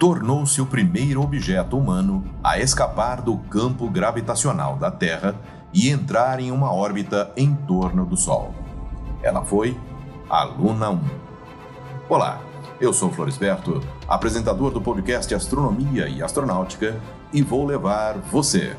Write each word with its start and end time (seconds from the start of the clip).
Tornou-se 0.00 0.58
o 0.62 0.66
primeiro 0.66 1.20
objeto 1.20 1.76
humano 1.76 2.24
a 2.42 2.58
escapar 2.58 3.20
do 3.20 3.36
campo 3.36 3.86
gravitacional 3.86 4.76
da 4.76 4.90
Terra 4.90 5.34
e 5.74 5.90
entrar 5.90 6.40
em 6.40 6.50
uma 6.50 6.72
órbita 6.72 7.30
em 7.36 7.54
torno 7.54 8.06
do 8.06 8.16
Sol. 8.16 8.54
Ela 9.22 9.44
foi 9.44 9.78
a 10.30 10.42
Luna 10.42 10.88
1. 10.88 11.00
Olá, 12.08 12.40
eu 12.80 12.94
sou 12.94 13.12
Florisberto, 13.12 13.82
apresentador 14.08 14.70
do 14.70 14.80
podcast 14.80 15.34
Astronomia 15.34 16.08
e 16.08 16.22
Astronáutica, 16.22 16.98
e 17.30 17.42
vou 17.42 17.66
levar 17.66 18.16
você 18.32 18.74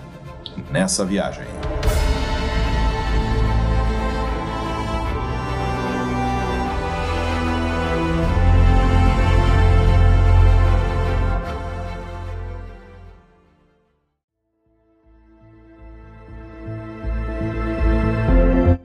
nessa 0.71 1.05
viagem. 1.05 1.45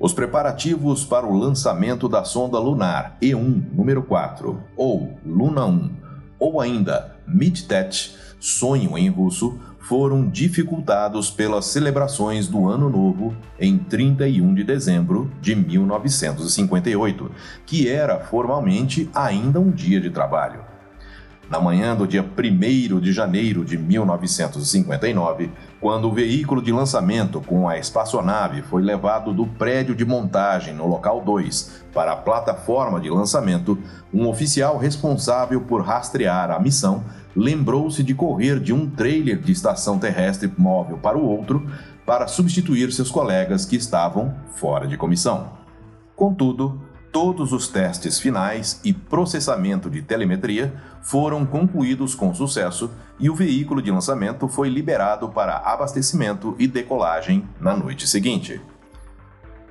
Os 0.07 0.15
preparativos 0.15 1.05
para 1.05 1.27
o 1.27 1.37
lançamento 1.37 2.09
da 2.09 2.23
sonda 2.23 2.61
lunar 2.61 3.19
E1 3.21 3.73
número 3.73 4.05
4, 4.05 4.63
ou 4.77 5.19
Luna 5.27 5.67
1, 5.67 5.91
ou 6.39 6.61
ainda 6.61 7.17
Midtet, 7.27 8.15
sonho 8.39 8.97
em 8.97 9.09
russo, 9.09 9.59
foram 9.81 10.29
dificultados 10.29 11.29
pelas 11.29 11.65
celebrações 11.65 12.47
do 12.47 12.69
Ano 12.69 12.89
Novo 12.89 13.35
em 13.59 13.77
31 13.79 14.55
de 14.55 14.63
dezembro 14.63 15.29
de 15.41 15.57
1958, 15.57 17.29
que 17.67 17.89
era 17.89 18.21
formalmente 18.21 19.11
ainda 19.13 19.59
um 19.59 19.73
dia 19.73 20.01
de 20.01 20.11
trabalho. 20.11 20.76
Na 21.49 21.61
manhã 21.61 21.95
do 21.95 22.09
dia 22.09 22.25
1 22.25 22.99
de 22.99 23.13
janeiro 23.13 23.65
de 23.65 23.79
1959, 23.79 25.51
quando 25.81 26.09
o 26.09 26.13
veículo 26.13 26.61
de 26.61 26.73
lançamento 26.73 27.41
com 27.41 27.69
a 27.69 27.79
espaçonave 27.79 28.63
foi 28.63 28.83
levado 28.83 29.33
do 29.33 29.47
prédio 29.47 29.95
de 29.95 30.05
montagem 30.05 30.75
no 30.75 30.89
local 30.89 31.23
2 31.25 31.85
para 31.95 32.13
a 32.13 32.17
plataforma 32.17 33.01
de 33.01 33.09
lançamento, 33.09 33.79
um 34.13 34.27
oficial 34.27 34.77
responsável 34.77 35.61
por 35.61 35.83
rastrear 35.83 36.51
a 36.51 36.59
missão 36.59 37.05
lembrou-se 37.37 38.03
de 38.03 38.15
correr 38.15 38.59
de 38.59 38.73
um 38.73 38.89
trailer 38.89 39.39
de 39.39 39.53
estação 39.53 39.99
terrestre 39.99 40.51
móvel 40.59 40.97
para 40.97 41.19
o 41.19 41.25
outro 41.25 41.71
para 42.05 42.27
substituir 42.27 42.91
seus 42.93 43.11
colegas 43.11 43.65
que 43.65 43.77
estavam 43.77 44.35
fora 44.55 44.87
de 44.87 44.97
comissão. 44.97 45.51
Contudo, 46.17 46.81
todos 47.17 47.51
os 47.51 47.67
testes 47.67 48.21
finais 48.21 48.79
e 48.85 48.93
processamento 48.93 49.89
de 49.89 50.03
telemetria 50.03 50.75
foram 51.01 51.47
concluídos 51.47 52.15
com 52.15 52.35
sucesso 52.35 52.91
e 53.19 53.31
o 53.31 53.35
veículo 53.35 53.81
de 53.81 53.91
lançamento 53.91 54.47
foi 54.47 54.69
liberado 54.69 55.27
para 55.31 55.57
abastecimento 55.57 56.55
e 56.59 56.67
decolagem 56.69 57.49
na 57.59 57.75
noite 57.75 58.07
seguinte. 58.07 58.61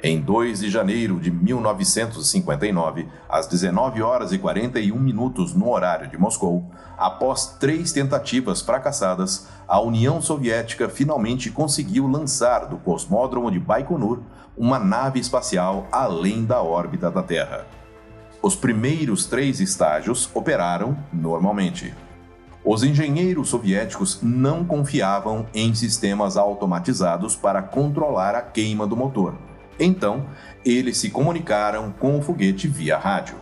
Em 0.08 0.22
2 0.22 0.60
de 0.60 0.70
janeiro 0.70 1.20
de 1.20 1.32
1959, 1.32 3.08
às 3.28 3.48
19 3.48 4.04
horas 4.04 4.32
e 4.32 4.38
41 4.38 5.00
minutos 5.00 5.56
no 5.56 5.72
horário 5.72 6.08
de 6.08 6.16
Moscou, 6.16 6.70
após 6.96 7.58
três 7.60 7.92
tentativas 7.92 8.62
fracassadas, 8.62 9.48
a 9.68 9.82
União 9.82 10.22
Soviética 10.22 10.88
finalmente 10.88 11.50
conseguiu 11.50 12.06
lançar 12.06 12.68
do 12.68 12.78
cosmódromo 12.78 13.50
de 13.50 13.60
Baikonur 13.60 14.20
uma 14.56 14.78
nave 14.78 15.20
espacial 15.20 15.88
além 15.92 16.46
da 16.46 16.62
órbita 16.62 17.10
da 17.10 17.24
Terra. 17.24 17.66
Os 18.44 18.56
primeiros 18.56 19.26
três 19.26 19.60
estágios 19.60 20.30
operaram 20.36 20.96
normalmente. 21.12 21.96
Os 22.64 22.84
engenheiros 22.84 23.50
soviéticos 23.50 24.20
não 24.22 24.64
confiavam 24.64 25.48
em 25.52 25.74
sistemas 25.74 26.38
automatizados 26.38 27.36
para 27.36 27.64
controlar 27.64 28.36
a 28.36 28.42
queima 28.44 28.86
do 28.86 28.96
motor 28.96 29.34
então, 29.80 30.28
eles 30.64 30.98
se 30.98 31.10
comunicaram 31.10 31.92
com 31.92 32.18
o 32.18 32.22
foguete 32.22 32.68
via 32.68 32.98
rádio. 32.98 33.36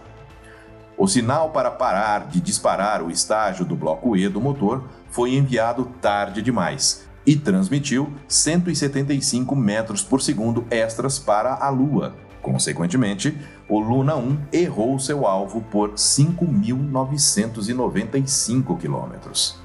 O 0.97 1.07
sinal 1.07 1.49
para 1.49 1.71
parar 1.71 2.27
de 2.27 2.39
disparar 2.39 3.01
o 3.01 3.09
estágio 3.09 3.65
do 3.65 3.75
bloco 3.75 4.15
E 4.15 4.29
do 4.29 4.39
motor 4.39 4.87
foi 5.09 5.33
enviado 5.33 5.85
tarde 5.99 6.39
demais 6.41 7.05
e 7.25 7.35
transmitiu 7.35 8.13
175 8.27 9.55
metros 9.55 10.03
por 10.03 10.21
segundo 10.21 10.67
extras 10.69 11.17
para 11.17 11.55
a 11.55 11.69
Lua. 11.69 12.13
Consequentemente, 12.41 13.35
o 13.69 13.79
Luna 13.79 14.17
1 14.17 14.39
errou 14.51 14.99
seu 14.99 15.25
alvo 15.25 15.61
por 15.61 15.93
5.995 15.93 18.77
quilômetros. 18.77 19.62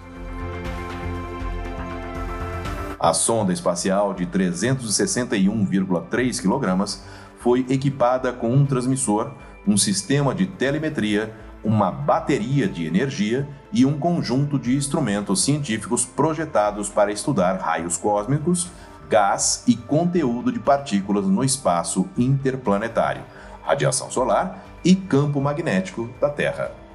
A 2.98 3.14
sonda 3.14 3.52
espacial 3.52 4.12
de 4.12 4.26
361,3 4.26 6.40
kg 6.40 6.98
foi 7.38 7.64
equipada 7.68 8.32
com 8.32 8.52
um 8.52 8.66
transmissor, 8.66 9.30
um 9.66 9.76
sistema 9.76 10.34
de 10.34 10.46
telemetria, 10.46 11.32
uma 11.62 11.92
bateria 11.92 12.68
de 12.68 12.86
energia 12.86 13.48
e 13.72 13.86
um 13.86 13.98
conjunto 13.98 14.58
de 14.58 14.74
instrumentos 14.74 15.44
científicos 15.44 16.04
projetados 16.04 16.88
para 16.88 17.12
estudar 17.12 17.60
raios 17.60 17.96
cósmicos, 17.96 18.68
gás 19.08 19.62
e 19.66 19.76
conteúdo 19.76 20.50
de 20.50 20.58
partículas 20.58 21.24
no 21.24 21.44
espaço 21.44 22.08
interplanetário, 22.16 23.22
radiação 23.62 24.10
solar 24.10 24.64
e 24.84 24.96
campo 24.96 25.40
magnético 25.40 26.10
da 26.20 26.28
Terra. 26.28 26.87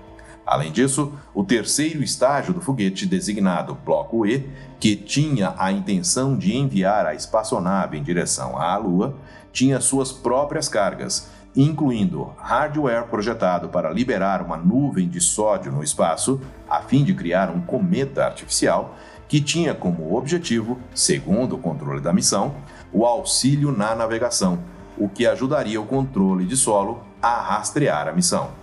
Além 0.45 0.71
disso, 0.71 1.13
o 1.33 1.43
terceiro 1.43 2.03
estágio 2.03 2.53
do 2.53 2.59
foguete, 2.59 3.05
designado 3.05 3.77
Bloco 3.85 4.25
E, 4.25 4.49
que 4.79 4.95
tinha 4.95 5.53
a 5.57 5.71
intenção 5.71 6.37
de 6.37 6.55
enviar 6.55 7.05
a 7.05 7.15
espaçonave 7.15 7.97
em 7.97 8.03
direção 8.03 8.57
à 8.57 8.75
Lua, 8.75 9.15
tinha 9.53 9.79
suas 9.79 10.11
próprias 10.11 10.67
cargas, 10.67 11.29
incluindo 11.55 12.33
hardware 12.37 13.07
projetado 13.07 13.69
para 13.69 13.89
liberar 13.89 14.41
uma 14.41 14.57
nuvem 14.57 15.07
de 15.07 15.21
sódio 15.21 15.71
no 15.71 15.83
espaço, 15.83 16.41
a 16.69 16.81
fim 16.81 17.03
de 17.05 17.13
criar 17.13 17.49
um 17.49 17.61
cometa 17.61 18.25
artificial, 18.25 18.97
que 19.29 19.39
tinha 19.39 19.73
como 19.73 20.15
objetivo, 20.15 20.77
segundo 20.93 21.55
o 21.55 21.59
controle 21.59 22.01
da 22.01 22.11
missão, 22.11 22.55
o 22.91 23.05
auxílio 23.05 23.71
na 23.71 23.95
navegação, 23.95 24.59
o 24.97 25.07
que 25.07 25.25
ajudaria 25.25 25.79
o 25.79 25.85
controle 25.85 26.45
de 26.45 26.57
solo 26.57 27.01
a 27.21 27.41
rastrear 27.41 28.07
a 28.09 28.11
missão 28.11 28.62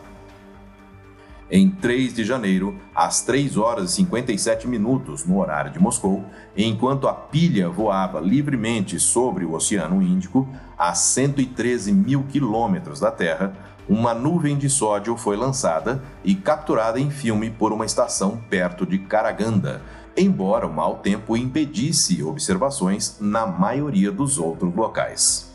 em 1.50 1.68
3 1.68 2.14
de 2.14 2.24
janeiro, 2.24 2.76
às 2.94 3.22
3 3.22 3.56
horas 3.56 3.90
e 3.90 3.94
57 3.96 4.68
minutos 4.68 5.24
no 5.24 5.38
horário 5.38 5.72
de 5.72 5.80
Moscou, 5.80 6.24
enquanto 6.56 7.08
a 7.08 7.12
pilha 7.12 7.68
voava 7.68 8.20
livremente 8.20 9.00
sobre 9.00 9.44
o 9.44 9.52
Oceano 9.52 10.00
Índico, 10.00 10.48
a 10.78 10.94
113 10.94 11.92
mil 11.92 12.22
quilômetros 12.24 13.00
da 13.00 13.10
Terra, 13.10 13.52
uma 13.88 14.14
nuvem 14.14 14.56
de 14.56 14.70
sódio 14.70 15.16
foi 15.16 15.36
lançada 15.36 16.02
e 16.22 16.34
capturada 16.34 17.00
em 17.00 17.10
filme 17.10 17.50
por 17.50 17.72
uma 17.72 17.84
estação 17.84 18.40
perto 18.48 18.86
de 18.86 18.98
Karaganda, 18.98 19.82
embora 20.16 20.66
o 20.66 20.72
mau 20.72 20.98
tempo 20.98 21.36
impedisse 21.36 22.22
observações 22.22 23.16
na 23.20 23.46
maioria 23.46 24.12
dos 24.12 24.38
outros 24.38 24.72
locais. 24.74 25.49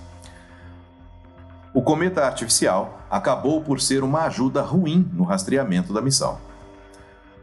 Cometa 1.86 2.26
artificial 2.26 3.00
acabou 3.12 3.62
por 3.62 3.80
ser 3.80 4.04
uma 4.04 4.22
ajuda 4.22 4.64
ruim 4.64 5.08
no 5.14 5.24
rastreamento 5.24 5.94
da 5.94 6.02
missão. 6.02 6.40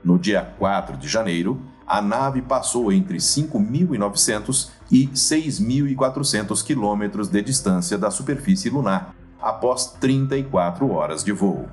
No 0.02 0.18
dia 0.18 0.52
4 0.58 0.96
de 0.96 1.06
janeiro, 1.06 1.62
a 1.86 2.02
nave 2.02 2.42
passou 2.42 2.92
entre 2.92 3.18
5.900 3.18 4.70
e 4.90 5.06
6.400 5.06 6.60
quilômetros 6.64 7.28
de 7.28 7.40
distância 7.40 7.96
da 7.96 8.10
superfície 8.10 8.68
lunar, 8.68 9.14
após 9.40 9.86
34 10.00 10.90
horas 10.90 11.22
de 11.22 11.30
voo. 11.30 11.68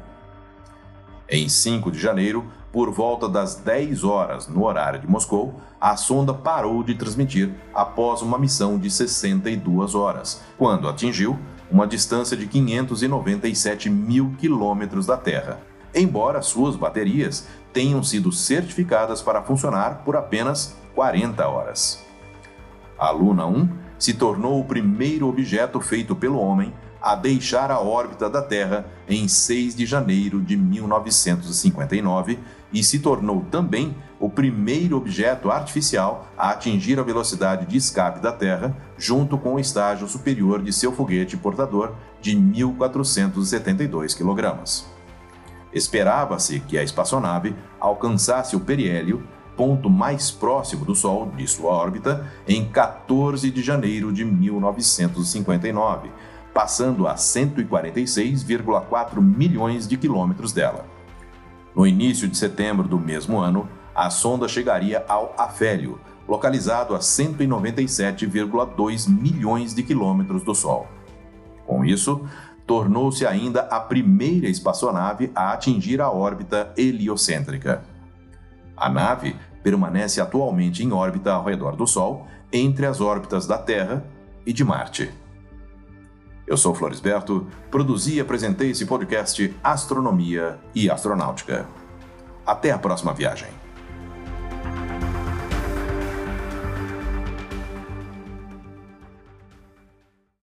Em 1.28 1.50
5 1.50 1.92
de 1.92 2.00
janeiro, 2.00 2.46
por 2.72 2.92
volta 2.92 3.28
das 3.28 3.56
10 3.56 4.04
horas 4.04 4.48
no 4.48 4.64
horário 4.64 5.00
de 5.00 5.08
Moscou, 5.08 5.60
a 5.82 5.98
sonda 5.98 6.36
parou 6.36 6.84
de 6.84 6.94
transmitir 6.94 7.52
após 7.74 8.22
uma 8.22 8.38
missão 8.38 8.78
de 8.78 8.92
62 8.92 9.96
horas, 9.96 10.44
quando 10.56 10.88
atingiu 10.88 11.40
uma 11.72 11.88
distância 11.88 12.36
de 12.36 12.48
597 12.48 13.90
mil 13.90 14.34
quilômetros 14.38 15.06
da 15.06 15.18
Terra, 15.18 15.60
embora 15.94 16.42
suas 16.42 16.76
baterias 16.76 17.48
tenham 17.72 18.04
sido 18.04 18.32
certificadas 18.32 19.22
para 19.22 19.44
funcionar 19.44 20.04
por 20.04 20.16
apenas 20.16 20.76
40 20.96 21.48
horas. 21.48 22.04
A 22.98 23.12
Luna 23.12 23.46
1 23.46 23.70
se 23.98 24.14
tornou 24.14 24.60
o 24.60 24.66
primeiro 24.66 25.28
objeto 25.28 25.80
feito 25.80 26.16
pelo 26.16 26.40
homem 26.40 26.74
a 27.02 27.16
deixar 27.16 27.72
a 27.72 27.80
órbita 27.80 28.30
da 28.30 28.42
Terra 28.42 28.86
em 29.08 29.28
6 29.28 29.76
de 29.76 29.86
janeiro 29.86 30.42
de 30.42 30.58
1959 30.58 32.40
e 32.74 32.84
se 32.84 33.00
tornou 33.00 33.46
também 33.50 33.96
o 34.20 34.30
primeiro 34.30 34.98
objeto 34.98 35.50
artificial 35.50 36.28
a 36.38 36.50
atingir 36.50 37.00
a 37.00 37.04
velocidade 37.04 37.66
de 37.66 37.78
escape 37.78 38.20
da 38.20 38.32
Terra, 38.32 38.76
junto 38.98 39.38
com 39.38 39.56
o 39.56 39.60
estágio 39.60 40.08
superior 40.08 40.62
de 40.62 40.74
seu 40.74 40.92
foguete 40.92 41.38
portador 41.38 41.94
de 42.22 42.36
1.472 42.36 44.18
kg. 44.18 44.86
Esperava-se 45.72 46.60
que 46.62 46.76
a 46.78 46.84
espaçonave 46.84 47.56
alcançasse 47.80 48.56
o 48.56 48.60
periélio, 48.60 49.24
ponto 49.56 49.90
mais 49.90 50.32
próximo 50.32 50.84
do 50.84 50.96
Sol 50.96 51.32
de 51.36 51.48
sua 51.48 51.72
órbita, 51.72 52.28
em 52.48 52.66
14 52.66 53.52
de 53.52 53.62
janeiro 53.62 54.12
de 54.12 54.26
1959 54.26 56.10
passando 56.54 57.08
a 57.08 57.16
146,4 57.16 59.22
milhões 59.22 59.88
de 59.88 59.96
quilômetros 59.96 60.52
dela. 60.52 60.86
No 61.76 61.88
início 61.88 62.28
de 62.28 62.36
setembro 62.36 62.88
do 62.88 63.00
mesmo 63.00 63.38
ano, 63.40 63.70
a 64.00 64.10
sonda 64.10 64.48
chegaria 64.48 65.04
ao 65.10 65.36
Afélio, 65.38 66.00
localizado 66.26 66.96
a 66.96 67.00
197,2 67.00 69.10
milhões 69.10 69.76
de 69.76 69.84
quilômetros 69.84 70.42
do 70.42 70.56
Sol. 70.56 70.88
Com 71.68 71.84
isso, 71.84 72.26
tornou-se 72.66 73.26
ainda 73.26 73.64
a 73.64 73.78
primeira 73.78 74.48
espaçonave 74.48 75.30
a 75.36 75.52
atingir 75.52 76.00
a 76.00 76.10
órbita 76.10 76.72
heliocêntrica. 76.78 77.84
A 78.78 78.88
nave 78.88 79.36
permanece 79.62 80.22
atualmente 80.22 80.82
em 80.82 80.94
órbita 80.94 81.34
ao 81.34 81.44
redor 81.44 81.76
do 81.76 81.86
Sol, 81.86 82.26
entre 82.54 82.86
as 82.86 83.02
órbitas 83.02 83.46
da 83.46 83.58
Terra 83.58 84.06
e 84.46 84.54
de 84.54 84.64
Marte. 84.64 85.12
Eu 86.48 86.56
sou 86.56 86.74
Florisberto, 86.74 87.48
produzi 87.70 88.16
e 88.16 88.22
apresentei 88.22 88.72
esse 88.72 88.86
podcast 88.86 89.54
Astronomia 89.62 90.58
e 90.74 90.90
Astronáutica. 90.90 91.68
Até 92.46 92.72
a 92.72 92.80
próxima 92.80 93.14
viagem. 93.14 93.50